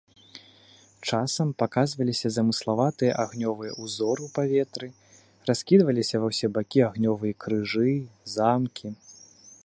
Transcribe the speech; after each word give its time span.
Часам 1.07 1.47
паказваліся 1.63 2.27
замыславатыя 2.37 3.11
агнёвыя 3.23 3.71
ўзоры 3.83 4.21
ў 4.27 4.31
паветры, 4.37 4.87
раскідваліся 5.49 6.15
ва 6.23 6.27
ўсе 6.31 6.47
бакі 6.55 6.79
агнёвыя 6.89 7.33
крыжы, 7.45 7.91
замкі. 8.37 8.87